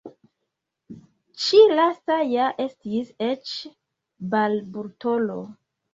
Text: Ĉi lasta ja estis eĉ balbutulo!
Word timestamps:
Ĉi 1.43 1.59
lasta 1.79 2.17
ja 2.29 2.47
estis 2.65 3.11
eĉ 3.29 3.53
balbutulo! 4.33 5.37